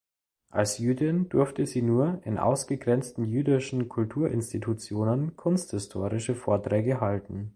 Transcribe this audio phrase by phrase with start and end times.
[0.49, 7.49] Als Jüdin durfte sie nur in ausgegrenzten jüdischen Kulturinstitutionen kunsthistorische Vorträge halten.